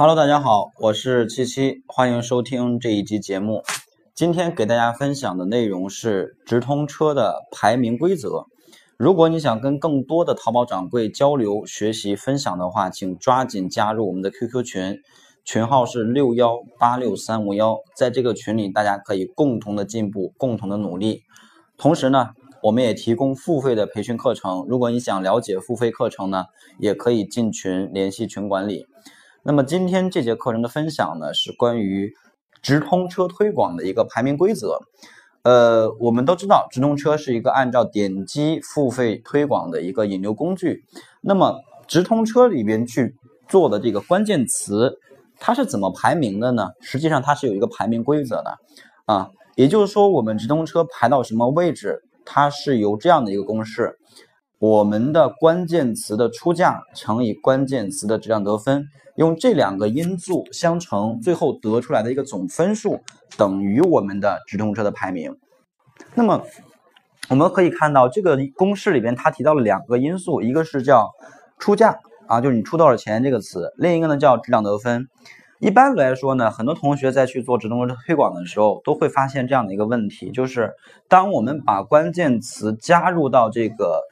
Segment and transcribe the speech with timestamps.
[0.00, 3.64] Hello，大家好，我是七七，欢迎收听这一集节目。
[4.14, 8.46] 今天给大家分享的内容是直通车的排名规则。
[8.96, 15.00] 如果你想跟更多的淘宝掌柜交流、学习、分享的话，请抓紧加入我们的 QQ 群，
[15.44, 17.78] 群号是六幺八六三五幺。
[17.96, 21.24] 在这个群里，大家可以共同的进步，共同的努力。
[21.76, 22.28] 同时呢，
[22.62, 24.64] 我们也提供付费的培训课程。
[24.68, 26.44] 如果你想了解付费课程呢，
[26.78, 28.86] 也可以进群联系群管理。
[29.44, 32.12] 那么今天这节课程的分享呢，是关于
[32.60, 34.78] 直通车推广的一个排名规则。
[35.42, 40.84] 呃，我们都知道，直通车是一个按照点击付费推广的一个引流工具。
[41.20, 43.14] 那么直通车里边去
[43.48, 44.98] 做的这个关键词，
[45.38, 46.70] 它是怎么排名的呢？
[46.80, 48.58] 实际上它是有一个排名规则的
[49.06, 53.96] 啊，也就是说，我们直通车排到什么位置，它是由这样的一个公式。
[54.60, 63.00] 我们的关键词的出价乘以关键词的质量得分，用这两个因素相乘，最后得出来的一个总分数
[63.36, 65.36] 等于我们的直通车的排名。
[66.16, 66.42] 那么
[67.28, 71.08] 我们可以看到这个公式里边，它提到了两个因素，一个是叫
[71.60, 75.06] 出价啊，就是你出多少钱这个词；另一个呢叫质量得分。
[75.60, 80.72] 一般来说呢，很多同学在去做直通车推广的时候，都会发现这样的一个问题，就是
[81.08, 84.02] 当我们把关键词加入到这个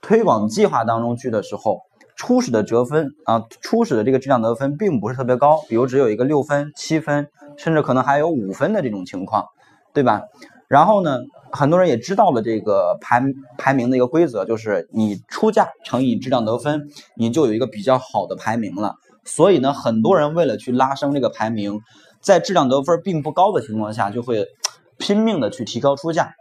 [0.00, 1.82] 推广计划当中去的时候，
[2.16, 9.46] 初始的折分啊，初始的这个质量得分并不是特别高，比如只有一个六分、七分，甚至可能还有五分的这种情况，
[9.92, 10.22] 对吧？
[10.68, 13.22] 然后呢，很多人也知道了这个排
[13.56, 18.96] 排名的一个规则，就是你出价乘以质量得分，你就有一个比较好的排名了。
[19.24, 21.80] 所以呢，很多人为了去拉升这个排名，
[22.20, 24.46] 在质量得分并不高的情况下，就会
[24.98, 26.34] 拼命的去提高出价。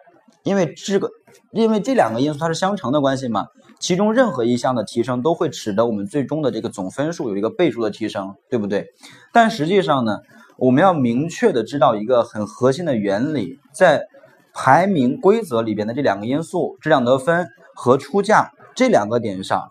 [0.48, 1.10] 因为这个，
[1.52, 3.48] 因为这两个因素它是相乘的关系嘛，
[3.80, 8.88] 其中任何一项的提升都会使得我们最终的这个总分数有一个倍数的提升，对不对？
[9.34, 10.20] 但实际上呢，
[10.58, 14.08] 我们要明确的知道一个很核心的原理，在
[14.54, 19.70] 排名规则里边的这两个因素，质量得分和出价这两个点上，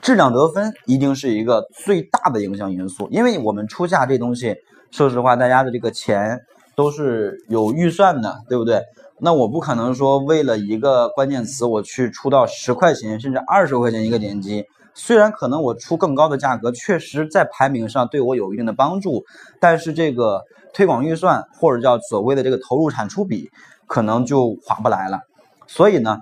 [0.00, 4.56] 质量得分一定是一个最大的影响因素，因为我们出价这东西，
[4.90, 6.40] 说实话，大家的这个钱
[6.74, 8.82] 都是有预算的，对不对？
[9.18, 14.64] 那我不可能说为了一个关键词，我去出到十块钱甚至二十块钱一个点击，
[14.94, 19.24] 虽然可能我出更高的价格，确实在排名上对我有一定的帮助，
[19.60, 20.42] 但是这个
[20.72, 23.50] 推广预算或者叫所谓的这个投入产出比，
[23.86, 25.20] 可能就划不来了。
[25.66, 26.20] 所以呢，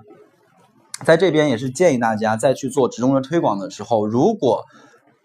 [1.05, 4.65] 在这边也是建议大家在去做直通车推广的时候，如果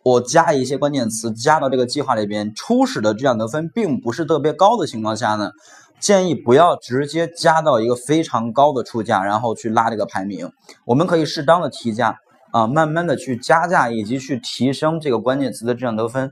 [0.04, 5.50] 我加一些关键词加到这个计划里边，初始的质量得分并不是特别高的情况下呢。
[5.98, 10.50] 建议不要直接加到一个非常高的出价，然后去拉这个排名。
[10.84, 12.18] 我们可以适当的提价
[12.52, 16.30] 啊，慢慢的去加价，以及去提升这个关键词的质量得分。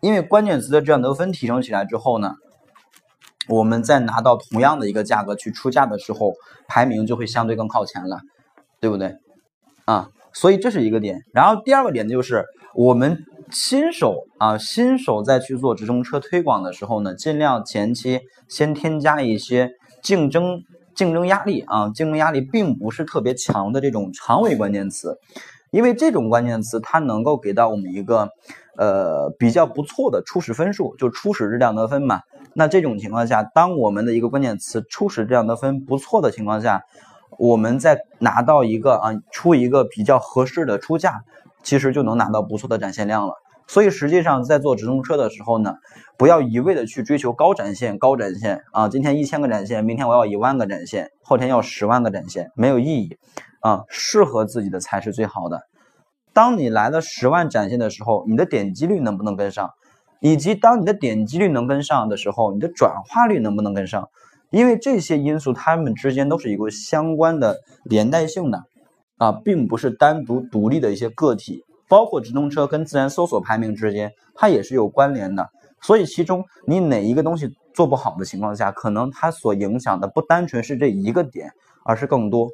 [0.00, 2.34] 因为关键词的质量得分提升起来之后呢，
[3.48, 6.34] 我们再拿到同样的一个价格去出价的时候，
[6.68, 8.20] 排名就会相对更靠前了，
[8.80, 9.16] 对不对？
[9.86, 11.22] 啊，所以这是一个点。
[11.32, 12.44] 然后第二个点就是
[12.76, 13.24] 我们。
[13.48, 19.70] 新手啊，新手在去做直通车推广的时候呢，尽量前期先添加一些
[20.02, 20.64] 竞争
[20.96, 25.16] 竞争压力啊，竞争压力并不是特别强的这种长尾关键词，
[25.70, 28.30] 因为这种关键词它能够给到我们一个
[28.76, 32.22] 呃比较不错的初始分数，就初始质量得分嘛。
[32.52, 36.82] 那这种情况下，当我们的一个关键词初始质量得分不错的情况下，
[37.38, 41.20] 我们再拿到一个啊出一个比较合适的出价。
[41.66, 43.34] 其实就能拿到不错的展现量了，
[43.66, 45.74] 所以实际上在做直通车的时候呢，
[46.16, 48.88] 不要一味的去追求高展现、高展现啊！
[48.88, 53.16] 今天一千个展现，明天我要一万个展现，后天要十万个展现，没有意义
[53.62, 53.82] 啊！
[53.88, 55.62] 适合自己的才是最好的。
[56.32, 59.70] 当你来了十万展现的时候，你的点击率能不能跟上？
[60.20, 64.08] 以及当你的点击率能跟上的时候，你的转化率能不能跟上？
[64.50, 68.62] 因为这些因素它们之间都是一个相关的连带性的。
[69.18, 75.48] 啊，并不是单独独立的一些个体，包括直通车跟自然搜索排名之间，它也是有关联的。
[75.80, 81.52] 所以其中你哪一个东西做不好的情况下，可能它所影响的不单纯是这一个点，
[81.84, 82.48] 而是更多。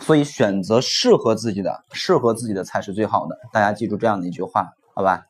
[0.00, 3.36] 所以选择适合自己的，适合自己的才是最好的。
[3.52, 5.26] 大家记住这样的一句话，好吧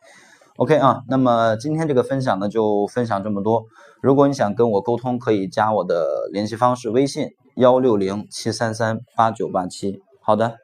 [0.56, 3.64] ？OK 啊，那么今天这个分享呢，就分享这么多。
[4.00, 10.00] 如果你想跟我沟通，可以加我的联系方式，微信幺六零七三三八九八七。
[10.26, 10.63] Ha det.